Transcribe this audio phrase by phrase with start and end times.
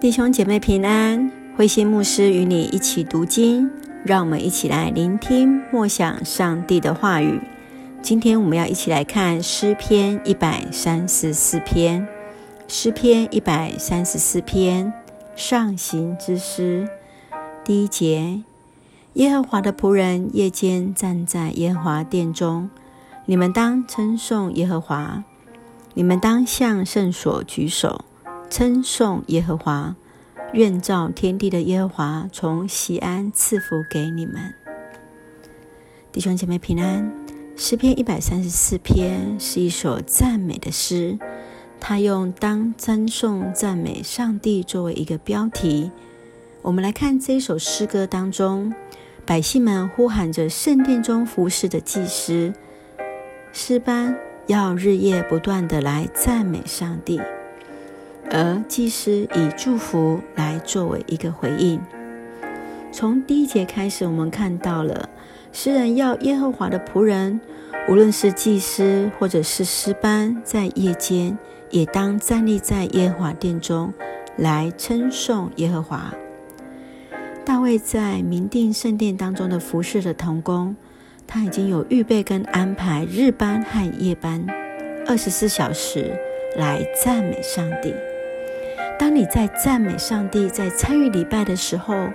[0.00, 3.68] 弟兄姐妹平安，慧心牧师与你一起读经，
[4.04, 7.40] 让我们一起来聆听默想上帝的话语。
[8.00, 12.06] 今天我们要一起来看诗篇一百三十四篇，
[12.68, 14.92] 诗篇一百三十四篇
[15.34, 16.88] 上行之诗
[17.64, 18.44] 第一节：
[19.14, 22.70] 耶和华的仆人夜间站在耶和华殿中，
[23.26, 25.24] 你们当称颂耶和华，
[25.94, 28.04] 你们当向圣所举手。
[28.50, 29.96] 称颂耶和华，
[30.52, 34.54] 愿造天地的耶和华从西安赐福给你们。
[36.10, 37.12] 弟兄姐妹平安。
[37.60, 41.18] 诗篇一百三十四篇是一首赞美的诗，
[41.80, 45.90] 它用当赞颂赞美上帝作为一个标题。
[46.62, 48.72] 我们来看这一首诗歌当中，
[49.26, 52.54] 百姓们呼喊着圣殿中服侍的祭司
[53.52, 57.20] 诗班，要日夜不断地来赞美上帝。
[58.30, 61.80] 而祭司以祝福来作为一个回应。
[62.90, 65.08] 从第一节开始，我们看到了
[65.52, 67.40] 诗人要耶和华的仆人，
[67.88, 71.38] 无论是祭司或者是诗班，在夜间
[71.70, 73.92] 也当站立在耶和华殿中
[74.36, 76.14] 来称颂耶和华。
[77.44, 80.76] 大卫在明定圣殿当中的服侍的童工，
[81.26, 84.44] 他已经有预备跟安排日班和夜班，
[85.06, 86.12] 二十四小时
[86.56, 87.94] 来赞美上帝。
[88.98, 92.08] 当你在赞美上帝，在参与礼拜的时候，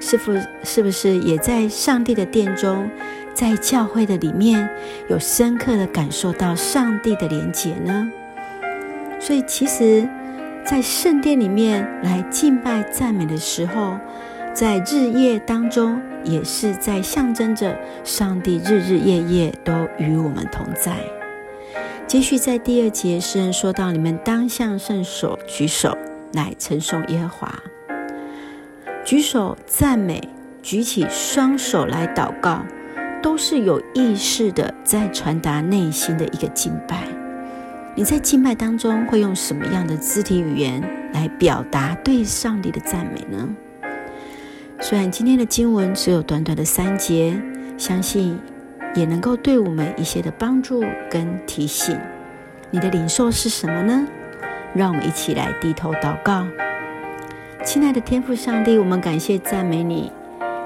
[0.00, 2.88] 是否是不是也在上帝的殿中，
[3.34, 4.68] 在教会的里面，
[5.08, 8.08] 有深刻的感受到上帝的连结呢？
[9.18, 10.08] 所以，其实，
[10.64, 13.98] 在圣殿里面来敬拜赞美的时候，
[14.54, 20.96] 在日夜当中，也是在象征着上帝日日夜夜都与我们同在。
[22.06, 25.98] 接续在第二节，诗人说到：“你们当向圣所举手。”
[26.32, 27.62] 来称颂耶和华，
[29.04, 30.28] 举手赞美，
[30.62, 32.62] 举起双手来祷告，
[33.22, 37.04] 都是有意识的，在传达内心的一个敬拜。
[37.94, 40.80] 你在敬拜当中会用什么样的肢体语言
[41.12, 43.48] 来表达对上帝的赞美呢？
[44.80, 47.36] 虽然今天的经文只有短短的三节，
[47.76, 48.38] 相信
[48.94, 51.98] 也能够对我们一些的帮助跟提醒。
[52.70, 54.06] 你的领受是什么呢？
[54.74, 56.46] 让我们一起来低头祷告，
[57.64, 60.12] 亲爱的天父上帝，我们感谢赞美你，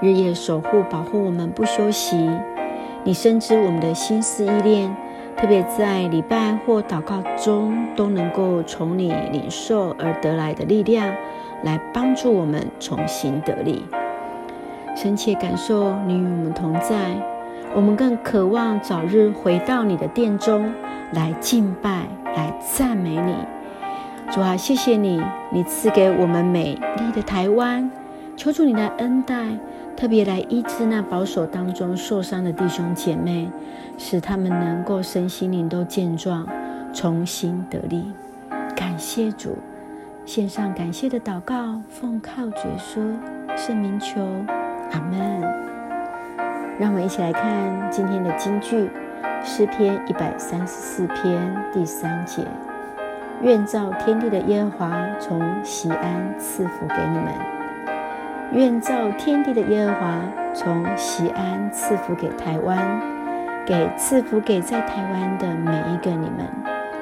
[0.00, 2.30] 日夜守护保护我们不休息。
[3.04, 4.96] 你深知我们的心思意念，
[5.36, 11.12] 特别在礼拜或祷告中，都能够从你领受而得来的力量，
[11.64, 13.84] 来帮助我们重新得力。
[14.96, 16.96] 深切感受你与我们同在，
[17.74, 20.72] 我们更渴望早日回到你的殿中
[21.12, 23.57] 来敬拜，来赞美你。
[24.30, 27.90] 主啊，谢谢你，你赐给我们美丽的台湾，
[28.36, 29.34] 求主你的恩待，
[29.96, 33.50] 特别来医治那保守当中受伤的弟兄姐妹，
[33.96, 36.46] 使他们能够身心灵都健壮，
[36.92, 38.12] 重新得力。
[38.76, 39.56] 感谢主，
[40.26, 43.02] 献上感谢的祷告，奉靠主说
[43.56, 44.20] 圣名求，
[44.92, 45.40] 阿门。
[46.78, 48.90] 让我们一起来看今天的金句，
[49.42, 52.44] 诗篇一百三十四篇第三节。
[53.42, 57.32] 愿造天地的耶和华从西安赐福给你们。
[58.52, 60.20] 愿造天地的耶和华
[60.54, 63.00] 从西安赐福给台湾，
[63.66, 66.46] 给赐福给在台湾的每一个你们，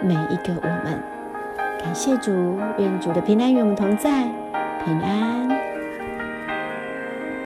[0.02, 1.00] 每一个我们。
[1.82, 4.28] 感谢主，愿主的平安与我们同在，
[4.84, 5.55] 平安。